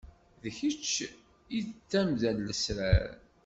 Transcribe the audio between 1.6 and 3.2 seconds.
d tamda n lesrar.